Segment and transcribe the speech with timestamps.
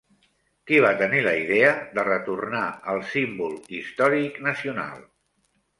[0.69, 1.69] Qui va tenir la idea
[1.99, 2.65] de retornar
[2.95, 5.11] al símbol històric nacional?